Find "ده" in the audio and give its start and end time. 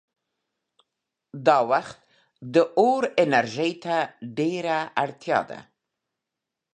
5.49-5.59